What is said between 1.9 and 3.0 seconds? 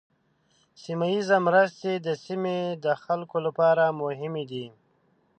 د سیمې د